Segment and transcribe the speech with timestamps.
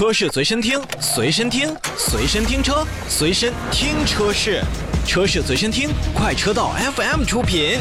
[0.00, 4.62] 车市随身听，随身听，随身听车，随身听车市，
[5.04, 7.78] 车市随身听，快车道 FM 出品。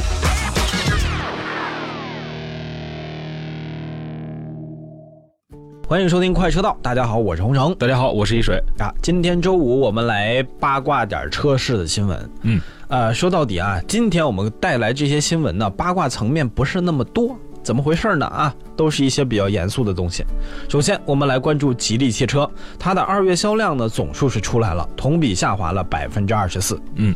[5.88, 7.74] 欢迎收听快车道，大家好，我是洪城。
[7.76, 8.62] 大家好，我是一水。
[8.80, 12.30] 啊，今天周五我们来八卦点车市的新闻。
[12.42, 12.60] 嗯，
[12.90, 18.26] 呃，说到底啊，今天我们带来这些新闻呢，八卦层面不是那么多，怎么回事呢？
[18.28, 20.24] 啊，都是一些比较严肃的东西。
[20.68, 26.82] 首先，我们来关注吉利汽车，它的二月销量呢总数是出来了，同比下滑了百分之二十四。
[26.96, 27.14] 嗯，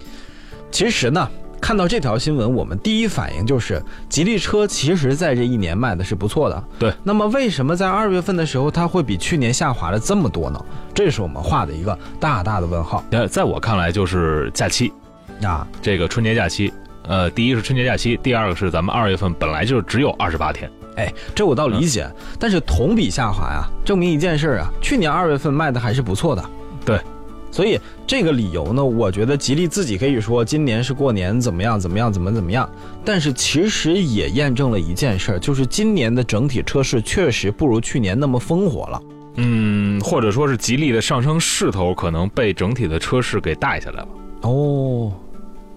[0.72, 1.30] 其实呢。
[1.62, 6.64] 看到这条新闻，我们第一反应就是吉利车其实在这一年卖的是不错的。
[6.78, 10.60] 对，那么为什么在二月份的时候它会比去年下滑了这么多呢？
[10.94, 13.02] 这是我们画的一个大大的问号。
[13.12, 14.92] 呃，在我看来就是假期
[15.42, 16.74] 啊，这个春节假期。
[17.08, 20.70] 呃，第一是春节假期，第二个是咱们二月份本来就只有二十八天。
[20.96, 22.08] 哎，这我倒理解，
[22.40, 26.44] 但是同比下滑呀，证明一件事啊，去年二月份卖的还是不错的。
[26.86, 27.00] 对。
[27.52, 32.68] 所以这个理由呢，我觉得吉利自己可以说今年是过年怎么样怎么样怎么怎么样，
[33.06, 39.02] 但是其实也验证了一件事，就是今年的整体车市确实不如去年那么烽火了。
[39.36, 44.08] 嗯，或者说是吉利的上升势头可能被整体的车市给带下来了。
[44.42, 45.12] 哦。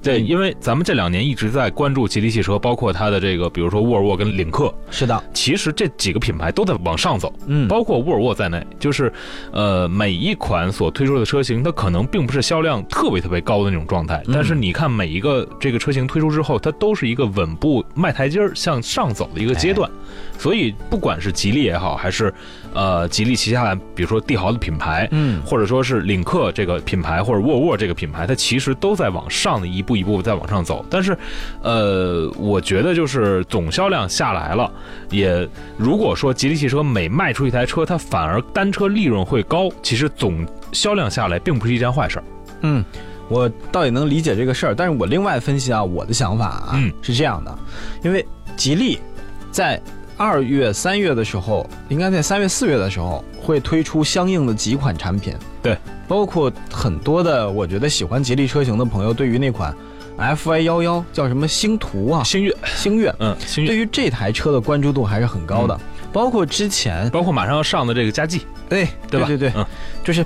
[0.07, 4.73] 对，因为咱们这两年一直在关注吉利汽车，包括它的这个，比如说沃尔沃跟领克。
[4.91, 9.13] 是的，其实这几个品牌都在往上走，嗯，包括沃尔沃在内，就是，
[9.53, 19.91] 呃，每一款所推出的车型，它可能并不是销量特别特别高的那种状态，但是你看每一个这个车型推出之后，它都是一个稳步迈台阶儿向上走的一个阶段。
[20.39, 22.33] 所以不管是吉利也好，还是，
[22.73, 29.97] 呃，吉利旗下的比如说帝豪的品牌，嗯，或者说是领克这个品牌，或者沃尔沃这个品牌，它其实都在往上的一步。
[29.97, 31.17] 一步在往上走，但是，
[31.63, 34.71] 呃，我觉得就是总销量下来了，
[35.09, 35.49] 也
[35.79, 42.25] 如果说吉利汽车每卖出一台车，它反而单车利润会高，其实总销量下来并不是一件坏事儿。
[42.61, 42.85] 嗯，
[43.31, 47.59] 我倒也能理解这个事儿，但是我另外分析啊，我的想法啊是这样的，
[48.05, 48.23] 因为
[48.55, 48.99] 吉利
[49.51, 49.81] 在
[50.17, 55.77] 二月、三月的时候，应该在三月、四月的时候会推出相应的几款产品，对。
[56.09, 59.75] 包括很多的，我觉得喜欢吉利车型的朋友，对于那款
[60.17, 65.79] FY 幺幺叫什么星途啊，星月，星月，嗯，星越，对于这台车的关注度还是很高的。
[66.13, 69.27] 包括之前，包括马上要上的这个佳绩，对，对吧？
[69.27, 69.67] 对对，嗯，
[70.05, 70.25] 就是。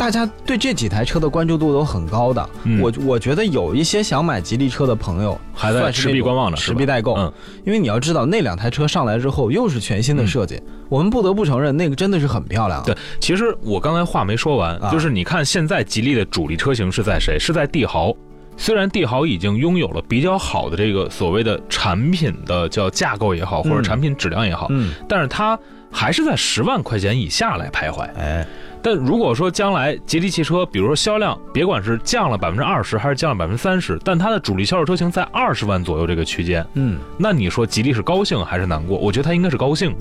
[0.00, 2.48] 大家对这几台车的关注度都很高的，
[2.80, 7.12] 我我觉得有一些想买吉利车的朋友还在持币观望呢，持币待购。
[7.18, 7.30] 嗯，
[7.66, 10.58] 因为你要知道那两台车上来之后又是全新的设计，
[10.88, 12.82] 我们不得不承认那个真的是很漂亮。
[12.82, 17.38] 对，其实我刚才话没说完，就是你看现在吉利的主力车型是在谁？
[17.38, 18.10] 是在帝豪。
[18.56, 25.58] 虽然帝豪已经拥有了比较好的这个所谓的产品的叫架构也好，或者产品质量也好，嗯，但是它
[25.90, 28.08] 还是在十万块钱以下来徘徊。
[28.16, 28.46] 哎。
[28.82, 38.96] 但如果说将来吉利汽车，比如说销量，别管是降了百分之二十还是降了百分之三十，但它的主力销售车型在二十万左右这个区间，嗯，那你说吉利是高兴还是难过？
[38.96, 39.94] 我觉得它应该是高兴，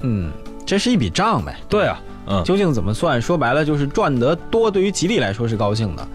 [0.00, 0.30] 嗯，
[0.66, 1.56] 这是一笔账呗。
[1.68, 3.22] 对啊，嗯，究竟怎么算？
[3.22, 6.08] 说白了就是赚得多，对于吉利来说是高兴的，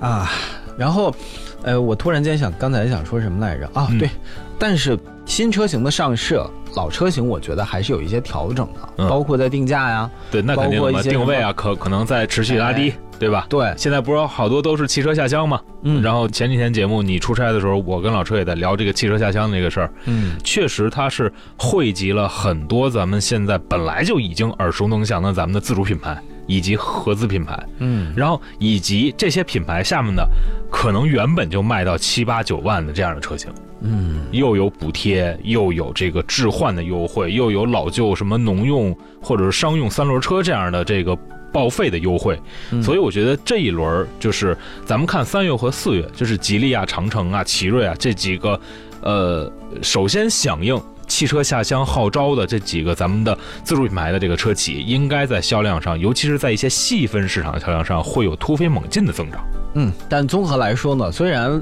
[0.00, 0.30] 啊，
[0.76, 1.14] 然后，
[1.62, 3.70] 呃，我突然间想，刚才想说什么来着？
[3.72, 4.10] 啊，对，
[4.58, 6.40] 但是新车型的上市。
[6.74, 13.46] 老车型我觉得还是有一些调整的，包括在定价呀，对，那肯定嘛，定位啊，可可能在持续拉低，对吧？
[13.48, 26.16] 对，现在不是好多都是汽车下乡嘛，嗯，然后前几天节目你出差的时候，我跟老车也在聊这个汽车下乡这个事儿，嗯，确实它是汇集了很多咱们现在本来就已经耳熟能详的咱们的自主品牌
[26.46, 30.26] 以及合资品牌，嗯，然后以及这些品牌下面的
[30.70, 33.52] 可能原本就卖到七八九万的这样的车型。
[33.84, 41.18] 嗯，又有补贴，又有这个置换的优惠，又有老旧什么农用或者是商用三轮车这样的这个
[41.52, 42.40] 报废的优惠，
[42.82, 44.56] 所以我觉得这一轮就是
[44.86, 48.58] 咱们看三月和四月，就是吉利啊、长城啊、奇瑞啊这几个，
[49.00, 59.44] 呃，首先响应汽车下乡号召的这几个咱们的自主品牌的这个车企，应该在销量上，尤其是在一些细分市场的销量上，会有突飞猛进的增长。
[59.74, 61.60] 嗯，但综合来说呢，虽然。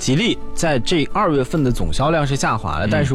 [0.00, 3.14] 吉利在这二月份的总销量是下滑了，但是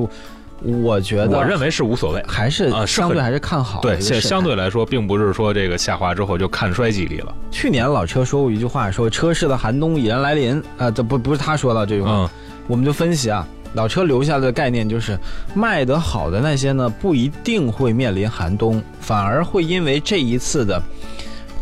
[0.61, 3.81] 我觉得，我认为是无所谓，还是相对还是看好。
[3.81, 7.33] 对，现相对来说，并不是说这个下滑之后就看衰吉利了。
[7.51, 12.29] 去年老车说过一句话，说车市的寒冬已然来临啊，这不不是他说的这句话，
[12.67, 15.17] 我们就分析啊，老车留下的概念就是
[15.55, 20.81] 卖得好的那些呢，不一定会面临寒冬，反而会因为这一次的。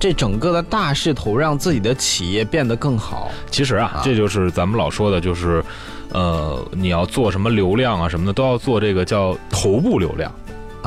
[0.04, 3.32] 这整个的大势头让自己的企业变得更好。
[3.50, 5.64] 其实啊，这就是咱们老说的，就是，
[6.12, 10.30] 呃，你要做什么流量啊什么的，都要做这个叫头部流量。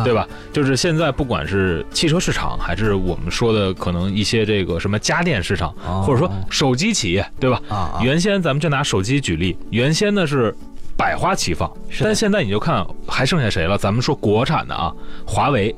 [0.05, 0.29] 对吧？
[0.53, 5.73] 就是现在不管是汽车市场，还是我们说的可能一些这个什么家电市场，
[6.03, 7.59] 或者说手机企业，对吧？
[7.71, 10.55] 啊，原先咱们就拿手机举例，原先呢是
[10.95, 13.79] 百花齐放，但现在你就看还剩下谁了？
[13.79, 14.93] 咱们说国产的啊，
[15.25, 15.75] 华为，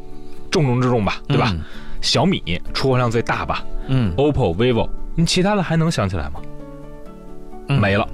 [0.51, 1.55] 重中之重吧，对吧？
[2.01, 3.65] 小米出货量最大吧？
[3.89, 6.41] 嗯，OPPO、vivo，你其他的还能想起来吗？
[7.81, 8.07] 没了。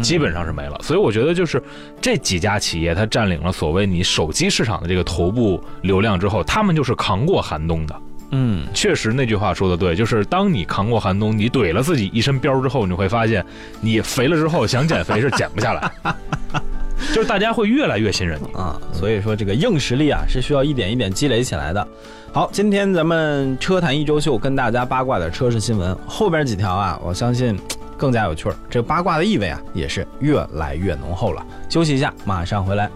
[0.00, 1.60] 基本上是没了，所以我觉得就是
[2.00, 7.96] 这几家企业，它占领了所谓你手机市场的这个头部流量之后，他们就是扛过寒冬的。
[8.30, 13.44] 嗯，确实那句话说的对，就是当你扛过寒冬，你怼了自己一身膘之后，你会发现
[13.80, 15.90] 你肥了之后想减肥是减不下来，
[17.12, 18.80] 就是大家会越来越信任你啊。
[18.92, 21.88] 所以说这个硬实力啊是需要一点一点积累起来的。
[22.32, 27.58] 好，今天咱们车坛一周秀跟大家八卦点车市新闻，后边几条啊，我相信。
[27.98, 31.44] 更加有趣儿，这八卦的意味啊，也是越来越浓厚了。
[31.68, 32.88] 休息一下，马上回来。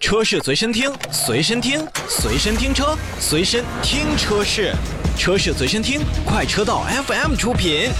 [0.00, 4.72] 车市随身听，随身听，随身听车，随身听车市，
[5.18, 7.90] 车市随身听，快车道 FM 出品。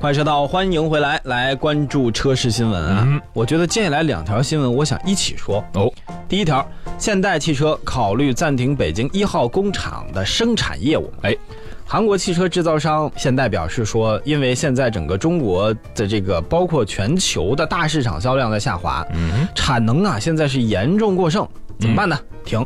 [0.00, 3.20] 快车道，欢迎回来，来关注车市新闻啊！
[3.32, 5.92] 我觉得接下来两条新闻，我想一起说哦。
[6.28, 6.64] 第一条，
[6.98, 11.12] 现代汽车考虑暂停北京一号工厂的生产业务。
[11.22, 11.36] 哎，
[11.84, 21.44] 韩国汽车制造商现代表示说，因为现在整个中国的这个包括全球的大市场销量在下滑，嗯，产能啊现在是严重过剩，
[21.80, 22.16] 怎么办呢？
[22.44, 22.64] 停，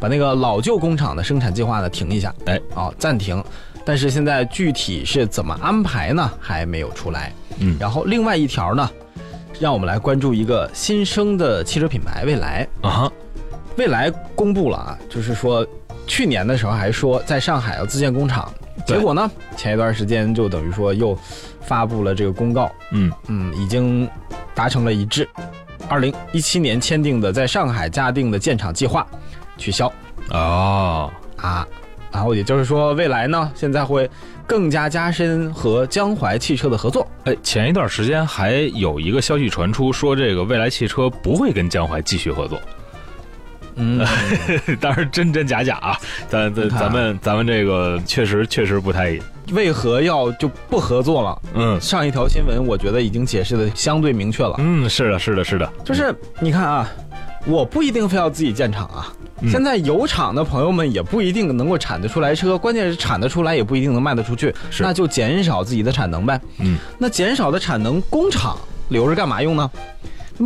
[0.00, 2.34] 把那个老旧工厂的生产计划呢停一下。
[2.46, 3.40] 哎，哦，暂停。
[3.84, 6.30] 但是现在具体是怎么安排呢？
[6.40, 7.32] 还没有出来。
[7.58, 8.90] 嗯，然后另外一条呢，
[9.60, 13.10] 让我们来关注一个新生的汽车品牌——蔚来啊。
[13.76, 15.66] 蔚来公布了啊，就是说
[16.06, 18.52] 去年的时候还说在上海要自建工厂，
[18.86, 21.18] 结果呢，前一段时间就等于说又
[21.60, 22.70] 发布了这个公告。
[22.90, 24.08] 嗯嗯，已经
[24.54, 25.28] 达成了一致，
[25.88, 29.06] 二零一七年签订的在上海嘉定的建厂计划
[29.56, 29.92] 取消。
[30.30, 31.66] 哦啊。
[32.12, 34.08] 然后也就是说，未来呢，现在会
[34.46, 37.06] 更加加深和江淮汽车的合作。
[37.24, 42.60] 哎，前一段时间还有一个消息传出，说这个未来汽车不会跟江淮继续合作。
[43.76, 44.06] 嗯，
[44.78, 45.96] 当然真真假假啊，
[46.28, 49.18] 咱咱咱们咱们这个确实确实不太。
[49.52, 51.42] 为何要就不合作了？
[51.54, 54.54] 嗯，上一条新闻我觉得已经解释的相对明确了。
[54.58, 56.88] 嗯，是的，是的，是的，就是你看啊，
[57.46, 59.12] 我不一定非要自己建厂啊。
[59.50, 66.40] 现在有厂的朋友们也不一定能够产得出来车，关键是产得出来也不一定能卖得出去，那就减少自己的产能呗。
[66.58, 68.56] 嗯，那减少的产能，工厂
[68.88, 69.70] 留着干嘛用呢？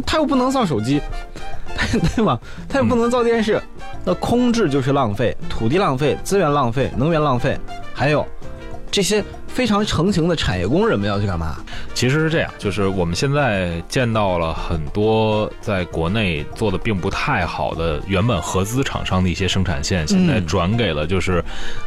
[0.04, 1.00] 他又不能造手机，
[2.16, 2.38] 对吧？
[2.68, 3.60] 他又不能造电视，
[4.04, 7.58] 那空置就是浪费，土地浪费，资源浪费，能源浪费，
[7.94, 8.26] 还有
[8.90, 9.24] 这些。
[9.46, 11.56] 非常成型的产业工人们要去干嘛？
[11.94, 21.42] 其实是这样，就是我们现在见到了很多在国内做的并不太好的原本合资厂商的一些生产线，现在转给了就是，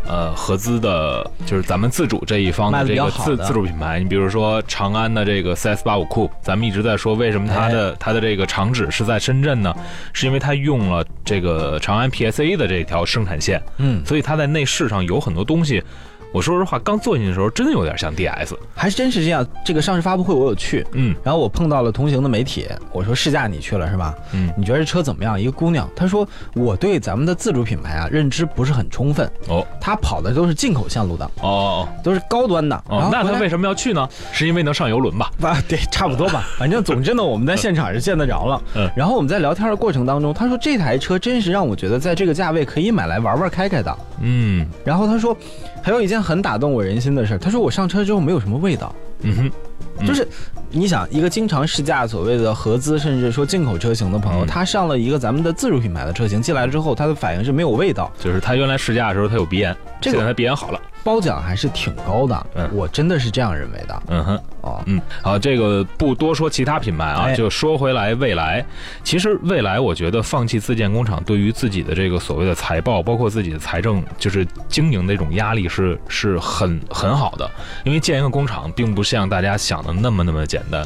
[0.08, 4.00] 呃，合资的，就是咱们自主这一方的这个自自主品牌。
[4.00, 9.72] 你比如说长安的这个 CS 八五 Coupe，咱们一直在说为什么它的它的这个厂址是在深圳呢？
[10.12, 15.84] 是因为它用了这个长安 PSA 的这条生产线，嗯，所以它在内饰上有很多东西。
[16.32, 19.46] 我说实话，刚坐进去的时候，真的有点像 DS，还真是这样。
[19.66, 24.14] 这个上市发布会我有去，嗯，然后我碰到了同行的媒体，我说试驾你去了是吧？
[24.34, 25.40] 嗯，你觉得这车怎么样？
[25.40, 32.76] 一个姑娘，她说我对咱们的自主品牌啊认知不是很充分哦，她跑的都是进口线路的哦，都是高端的。
[32.90, 34.08] 哦，那她为什么要去呢？
[34.32, 35.32] 是因为能上游轮吧？
[35.42, 36.48] 啊，对，差不多吧。
[36.58, 38.62] 反正总之呢，我们在现场是见得着了。
[38.76, 43.98] 嗯，然后我们在聊天的过程当中，她说这台车真是让我觉得在这个价位可以买来玩玩开开的。
[44.22, 45.36] 嗯，然后他说。
[45.82, 49.50] 还有一件很打动我人心的事他说我上车之后没有什么味道，嗯
[49.98, 50.28] 哼，就是
[50.72, 60.80] 你想一个经常试驾所谓的合资甚至说进口车型的朋友，他上了一个咱们的自主品牌的车型进来了之后，他的反应是没有味道，就是他原来试驾的时候他有鼻炎，这个他鼻炎好了。
[61.02, 68.64] 褒奖还是挺高的，嗯，我真的是这样认为的，嗯哼，哦，嗯，好，这个不多说其他品牌啊，就说回来，未来，
[69.02, 77.50] 其实未来我觉得放弃自建工厂，对于自己的这个所谓的财报，包括自己的财政，就是经营的一种压力是是很很好的，
[77.86, 80.86] 因为建一个工厂并不像大家想的那么那么简单，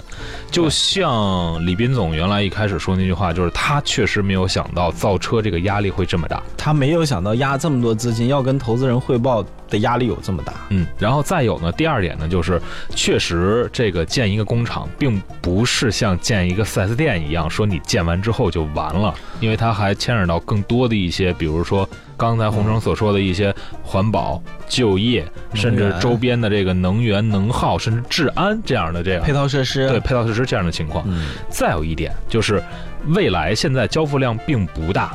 [0.52, 9.44] 就像李斌总原来一开始说那句话，就是他确实没有想到造车这个压力会这么大，他没有想到压这么多资金要跟投资人汇报。
[9.70, 12.62] 的压力有这么大，嗯，然后再有呢，第二点呢，就是
[12.94, 31.06] 确实这个建一个工厂，并不是像建一个 4S 店一样，说你建完之后就完了，因为它还牵扯到更多的一些，比如说刚才洪生所说的一些环保、就业，甚至周边的这个能源能耗，甚至治安这样的这样配套设施，对配套设施这样的情况。
[31.50, 32.64] 再有一点就是，
[33.08, 35.14] 未来现在交付量并不大，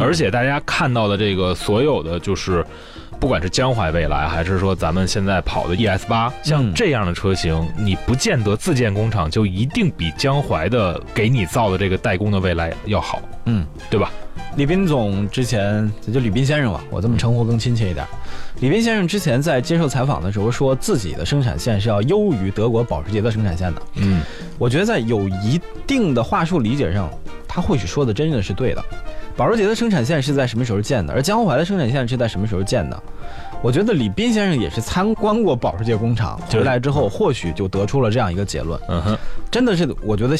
[0.00, 2.64] 而且大家看到的这个所有的就是。
[3.24, 14.10] 不管是江淮未来，还是说咱们现在跑的 ES 八，像这样的车型，你不见得自建工厂就一定比江淮的给你造的这个代工的未来要好，嗯，对吧？
[14.56, 18.06] 李斌总之前就李斌先生吧，我这么称呼更亲切一点。
[18.60, 23.82] 李斌先生之前在接受采访的时候，说自己的生产线是要优于德国保时捷的生产线的。
[23.94, 24.20] 嗯，
[24.58, 27.08] 我觉得在有一定的话术理解上，
[27.48, 28.84] 他或许说的真的是对的。
[29.36, 31.12] 保时捷的生产线是在什么时候建的？
[31.12, 33.02] 而江淮的生产线是在什么时候建的？
[33.62, 38.80] 我觉得李斌先生也是参观过保时捷工厂回来之后，或许就得出了这样一个结论。
[38.88, 39.18] 嗯哼，
[39.50, 40.36] 真的是，我觉得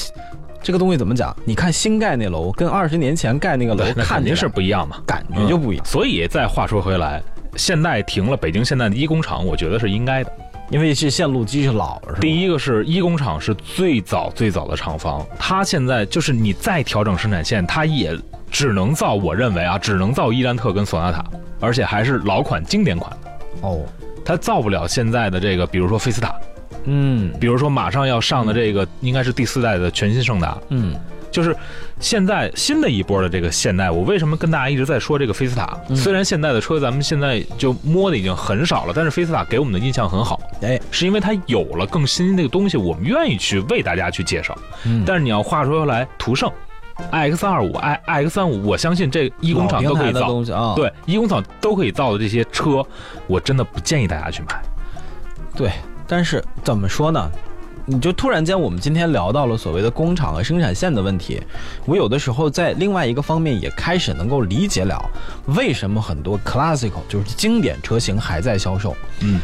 [0.63, 1.35] 这个东西怎么讲？
[1.45, 5.85] 你看新盖那楼跟二十年前盖那个楼，肯定是不一样嘛，感觉就不一样。
[5.85, 7.21] 所以再话说回来，
[7.57, 10.31] 现在停了北京现代的一工厂，我觉得是应该的，
[10.71, 12.01] 因为是线路机是老。
[12.21, 18.19] 第一个是一工厂是最早最早的厂房，它现在就是你再调整生产线，它也。
[18.51, 21.25] 只能造，我认为啊，只能造伊兰特跟索纳塔，
[21.59, 23.13] 而且还是老款经典款
[23.63, 23.81] 哦。
[24.25, 26.33] 它造不了现在的这个，比如说菲斯塔，
[26.85, 30.95] 嗯，比如说马上要上的这个，应该是第四代的全新胜达，嗯，
[31.35, 31.55] 就是
[31.99, 33.91] 现在新的一波的这个现代。
[33.91, 35.77] 我为什么跟大家一直在说这个菲斯塔？
[35.97, 44.57] 虽然现在的车咱们现在就摸的已经很少了，但是菲斯塔给我们的印象很好，哎，是因为它有了更新的东西，我们愿意去为大家去介绍。
[45.05, 46.49] 但是你要话说回来，途胜。
[47.11, 50.75] i x 二五 i i x 三五，我相信这一工厂都可以造。
[50.77, 52.87] 对，一工厂都可以造的这些车，
[53.27, 54.63] 我真的不建议大家去买。
[55.57, 55.73] 对，
[56.07, 57.29] 但是怎么说呢？
[57.87, 61.41] 你就突然间，我们今天聊到了所谓的工厂和生产线的问题，
[61.85, 64.99] 我有的时候在另外一个方面也开始能够理解了，
[65.47, 68.97] 为什么很多 classical 就是经典车型还在销售。
[69.21, 69.41] 嗯。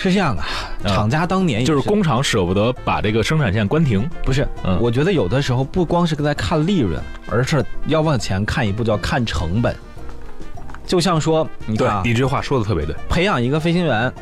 [0.00, 0.42] 是这样的，
[0.88, 4.46] 厂家当年就是工厂舍不得把这个生产线关停，不是？
[4.62, 9.74] 嗯，我觉得有的时候不光是在看利润，而是要往前看一步，叫看成本。
[10.86, 12.94] 就像说，你看，你这话说的特别对。
[13.08, 14.12] 培养一个飞行员，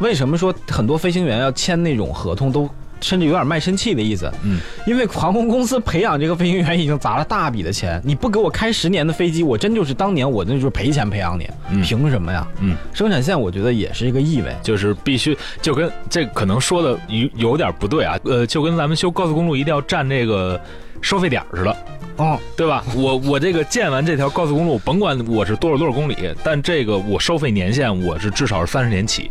[0.00, 2.68] 为什么说很多飞行员要签那种合同都？
[3.02, 11.46] 甚至有点卖身契的意思，嗯，因为航空公司培养这个飞行员已经砸了大笔的钱，你不给我开十年的飞机，我真就是当年我那就是赔钱培养你，
[11.82, 12.46] 凭什么呀？
[12.60, 20.60] 嗯，生产线我觉得也是一个意味，就是必须就跟这可能说的有有点不对啊，呃，就跟咱们修高速公路一定要占这个
[21.00, 21.76] 收费点似的，
[22.16, 22.84] 哦，对吧？
[22.94, 29.30] 我我这个建完这条高速公路，甭管我是多少多少公里，但这个我收费年限我是至少是三十年起。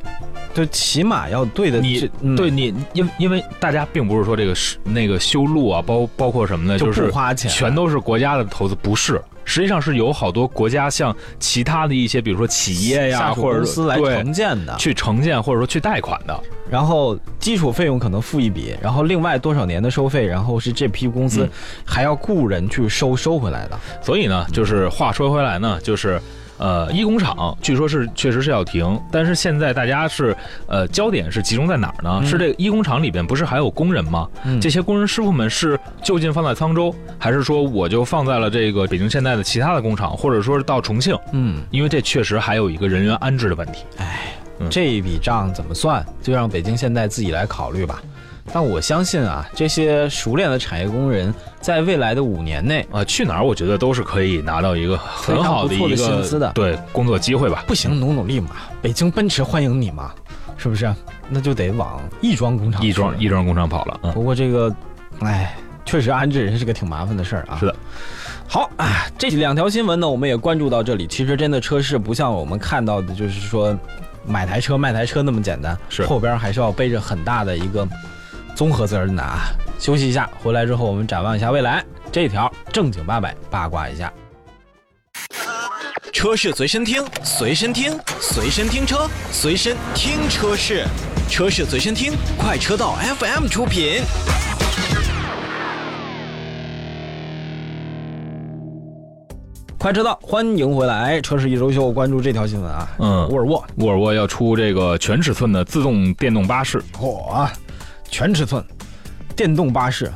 [0.53, 9.21] 就起码要对的，你对你，因因为大家并不是说这个是那个修路啊，包包括什么的，就是花钱，全都是国家的投资，不是。
[9.43, 16.39] 实际上是有好多国家像其他的一些，比如说企业呀，或者公司来承建的，去承建或者说去贷款的，
[16.69, 21.49] 然后基础费用可能付一笔，然后另外多少年的收费，然后是这批公司
[21.83, 23.79] 还要雇人去收收回来的。
[24.01, 26.21] 所以呢，就是话说回来呢，就是。
[26.61, 30.35] 呃，一工厂据说是确实是要停，但是现在大家是
[30.67, 32.21] 呃焦点是集中在哪儿呢？
[32.23, 34.29] 是这个一工厂里边不是还有工人吗？
[34.61, 41.17] 这些工人师傅们是就近放在沧州，还是说我就放在了这个北京现代的其他的工厂，或者说是到重庆？
[41.31, 43.83] 嗯，因为这确实还有一个人员安置的问题。
[43.97, 44.31] 哎，
[44.69, 47.99] 这一笔账怎么算，就让北京现代自己来考虑吧。
[48.53, 57.63] 但我相信啊，这些熟练的产业工人在未来的五年内啊，去哪儿我觉得都是可以拿到一个很好的一个薪资的，对工作机会吧。
[57.67, 58.49] 不行，努努力嘛，
[58.81, 60.11] 北京奔驰欢迎你嘛，
[60.57, 60.93] 是不是？
[61.29, 63.99] 那就得往亦庄工厂、亦庄亦庄工厂跑了。
[64.03, 64.73] 嗯不过这个，
[65.19, 65.55] 哎，
[65.85, 67.57] 确实安置人是个挺麻烦的事儿啊。
[67.59, 67.75] 是的。
[68.47, 71.07] 好啊，这两条新闻呢，我们也关注到这里。
[71.07, 73.77] 其实真的车市不像我们看到的，就是说
[74.25, 77.87] 买台车卖台车那么简单，是后边还是要背着很大的一个。
[78.55, 81.83] 综合责任的啊，休息一下，回来之后我们展望一下未来。
[82.11, 84.11] 这条正经八百八卦一下，
[86.11, 90.85] 车市随身听，随身听，随身听车，随身听车市，
[91.29, 94.01] 车市随身听，快车道 FM 出品。
[99.79, 102.87] 快车道，欢迎回来，车市一周秀，关注这条新闻啊。
[102.99, 107.49] 嗯，沃尔沃，沃尔沃要出这个全尺寸的自动电动巴士，嚯！
[108.11, 108.63] 全尺寸
[109.35, 110.11] 电动巴士，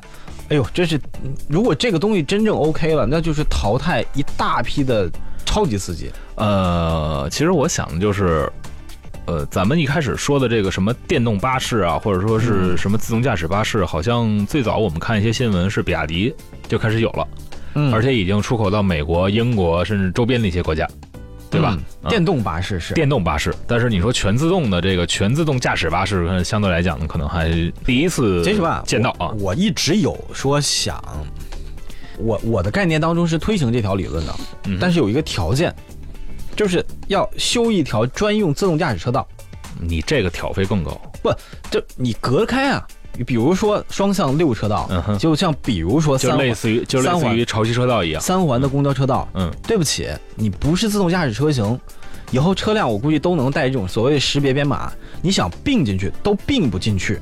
[0.49, 0.99] 哎呦，这是
[1.47, 5.09] 如果这个东西真正 OK 了，那就是淘汰一大批的
[5.45, 6.11] 超级司机。
[6.35, 8.51] 呃，其实我想的就是，
[9.25, 16.35] 呃，咱们一开始说的这个什么电动巴士啊，或者说是什么自动驾驶巴士，好像最早我们看一些新闻是比亚迪
[16.67, 17.27] 就开始有了，
[17.75, 20.85] 嗯，而且已经出口到美国、英国甚至周边的一些国家。
[21.49, 21.77] 对吧？
[22.09, 27.49] 电动巴士是电动巴士，但是你说全自动的这个全自动驾驶巴士，相对来讲呢，可能还
[27.85, 29.29] 第一次其实吧见到啊。
[29.39, 31.01] 我一直有说想，
[32.17, 34.35] 我我的概念当中是推行这条理论的，
[34.79, 35.73] 但是有一个条件，
[36.55, 39.27] 就是要修一条专用自动驾驶车道。
[39.79, 41.29] 你这个挑费更高，不，
[41.69, 42.87] 就你隔开啊。
[43.24, 49.27] 比如说双向六车道，嗯就像比如说就类似于就类似于潮汐车道一样，三环的公交车道。
[49.34, 51.79] 嗯，对不起，你不是自动驾驶车型，
[52.31, 54.91] 以后车辆我估计都能带这种所谓的识别编码，
[55.22, 57.19] 你想并进去都并不进去，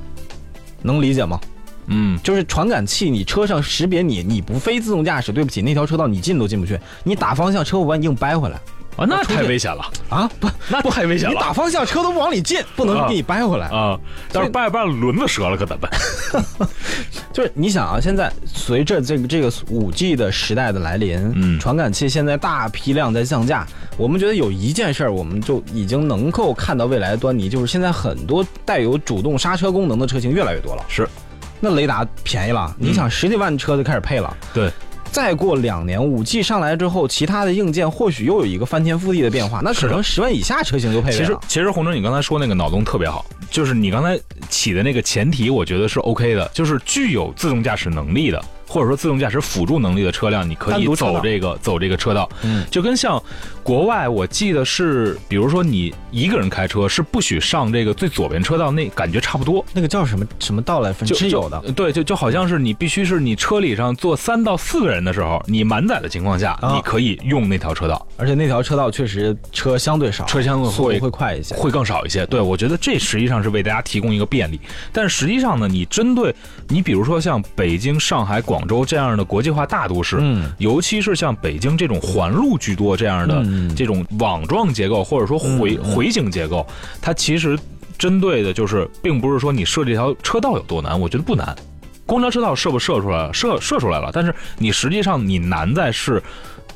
[0.82, 1.40] 能理解吗？
[1.88, 8.60] 嗯，就是传感器，你车上识别你，你不非自动驾驶，对不起，那条车道你进都进不去，你打方向车我把你硬掰回来。
[8.96, 10.30] 啊，那太危险了啊！
[10.40, 11.34] 不，那不太危险了。
[11.34, 14.00] 你打方向车都不往里进，不能给你掰回来啊！
[14.32, 16.70] 但是掰掰轮子折了可怎么办？
[17.34, 23.66] 就是你想啊，现在随着这个这个五 G 的时代的来临，嗯，传感器现在大批量在降价，
[23.98, 30.86] 我们觉得有一件事儿，我们就已经能够看到未来的端倪，就是现在很多带有主动刹车功能的车型越来越多了。
[30.88, 31.10] 是，
[31.60, 34.38] 那雷达便宜了，你想十几万车就开始配了。
[34.54, 34.72] 对。
[35.14, 41.20] 再过两年，五 G 上来之后，其他的硬件或许又有一个翻天覆地的变化，那可能十万以下车型就配备了。
[41.20, 48.44] 其实，其实洪哲，你刚才说那个脑洞特别好，就是你刚才起的那个前提，我觉得是 OK 的，就是具有自动驾驶能力的。
[48.66, 53.22] 或者说自动驾驶辅助能力的车辆，你可以走这个走这个车道，嗯，就跟像
[53.64, 59.64] 国外，我记得是，比如说你一个人开车是不许上这个最左边车道，那感觉差不多。
[59.74, 61.08] 那个叫什么什么道来分？
[61.14, 72.26] 是有的，对，就就好像是你必须是你车里上坐三到四个人的时候，你满载的情况下，你可以用那条车道，而且那条车道确实车相对少，车相对会会快一些，会更少一些。
[72.26, 74.60] 对，我觉得这实际上是为大家提供一个便利，
[74.92, 76.34] 但实际上呢，你针对
[76.68, 79.44] 你比如说像北京、上海、广州这样的国。
[79.44, 83.44] 际化大都市，嗯，尤其是像北京这种环路居多这样的
[83.76, 86.66] 这种网状结构，或者说回回形结构，
[87.02, 87.58] 它其实
[87.98, 91.56] 针对的就是，并不是说你设这条车道有多难，我觉得不难。
[92.06, 96.22] 公交车道设不设出来了，设设出来了，但是你实际上你难在是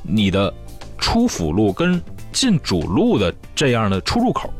[0.01, 0.53] 你的
[0.97, 2.01] 出辅路跟
[2.31, 4.53] 进主路的这样的出入口。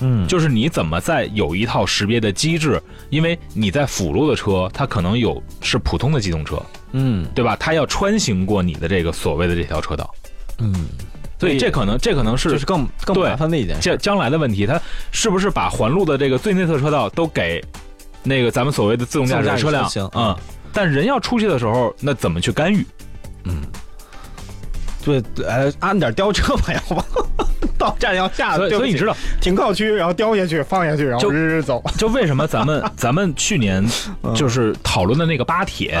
[0.00, 2.80] 嗯，就是你怎么在有一套识别的机制，
[3.10, 7.56] 因为你在辅路的车，它可能有是普通的机动车，嗯，对吧？
[7.56, 10.08] 它要穿行过你的这个所谓的这条车道，
[10.58, 10.72] 嗯，
[11.38, 17.64] 所以这可能这可能是就是更更麻烦的一件将将来的问题，它是不是把环路的这个最内侧车道都给
[18.22, 19.88] 那个咱们所谓的自动驾驶车辆？
[19.88, 20.36] 行嗯，
[20.72, 22.84] 但人要出去的时候，那怎么去干预？
[23.44, 23.62] 嗯，
[25.04, 27.02] 对，呃，按点吊车吧，要不。
[27.78, 31.80] 到站要下，所以所以你知道停靠区，然后掉下去，放下去，然后日日走。
[31.96, 33.86] 就为什么咱们 咱们去年
[34.34, 35.96] 就是讨论的那个巴铁，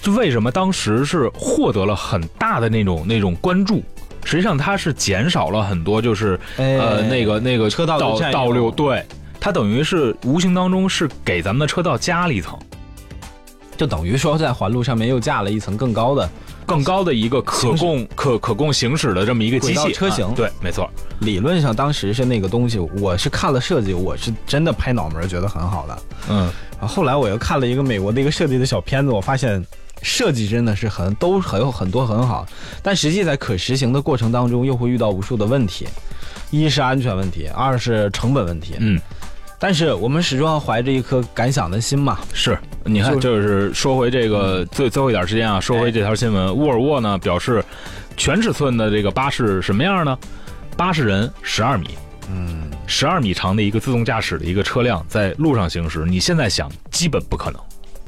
[0.00, 3.82] 就为什么当时是获得了很大的那种那种关注？
[4.26, 9.02] 实际上它是减少了很多，就是呃那个那个车道倒倒流，对，
[9.40, 12.58] 它等于是无形当中是给咱们的车道加了一层，
[13.76, 16.28] 就等于说在环路上面又架了一层更高的。
[16.66, 20.90] 更高的一个可供可可供行驶的这么一个机器车型，对，没错。
[21.20, 25.98] 理论上当时是那个东西，我是看了设计，我是真的拍脑门觉得很好的。
[26.28, 29.64] 嗯，后来我又看了一个美国的一个设计的小片子，我发现
[30.06, 32.46] 设计真的是很都很有很多很好，
[32.80, 35.88] 但实际在可实行的过程当中又会遇到无数的问题，
[36.52, 38.74] 一是安全问题，二是成本问题。
[38.78, 39.00] 嗯。
[39.58, 42.18] 但是我们始终要怀着一颗敢想的心嘛。
[42.32, 47.64] 是，你看，就是说回这个最最后一点时间啊，说回这条新闻，沃尔沃呢表示，
[48.16, 50.16] 全尺寸的这个巴士什么样呢？
[50.76, 51.88] 八十人，十二米，
[52.30, 57.58] 嗯，十二米长的一个自动驾驶的一个车辆在路上行驶，你现在想，基本不可能，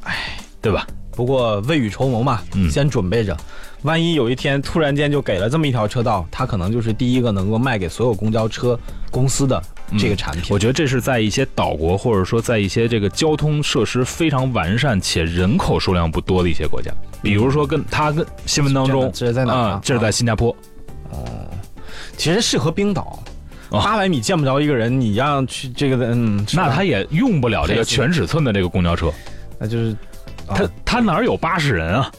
[0.03, 0.85] 哎，对吧？
[1.19, 3.35] 不过未雨绸缪嘛，先准备着。
[3.81, 8.79] 万一有一天突然间就给了这么一条车道，它可能就是第一个能够卖给所有公交车
[9.11, 9.61] 公司的
[9.97, 10.45] 这个产品。
[10.49, 16.89] 我觉得这是在一些岛国，或者说在一些这个交通设施非常完善且人口数量不多的一些国家，
[17.21, 19.77] 比如说跟它跟新闻当中这是在哪？
[19.83, 20.55] 这是在新加坡。
[21.09, 21.19] 哦，
[22.15, 23.21] 其实适合冰岛，
[23.69, 29.11] 八百米见不着一个人，你让去这个嗯，那他也用不了这个全尺寸的这个公交车，
[29.57, 29.93] 那就是
[30.55, 32.11] 他他哪有八十人啊？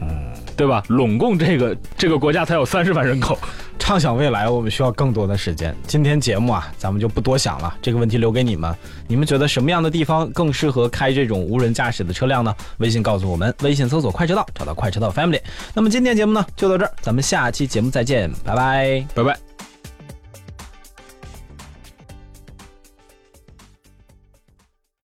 [0.00, 0.30] 嗯。
[0.56, 0.84] 对吧？
[0.88, 3.38] 拢共这个这个国家才有三十万人口，
[3.78, 5.74] 畅想未来，我们需要更多的时间。
[5.86, 8.76] 今天节目啊，咱们就不多想了，这个问题留给你们。
[9.08, 12.54] 你们觉得什么样的地方更适合开这种无人驾驶的车辆呢？
[12.76, 15.40] 微信告诉我们，微信搜索“快车道”，找到“快车道 Family”。
[15.72, 19.49] 那么今天节目呢，就到这儿，咱们下期节目再见，拜拜，拜拜。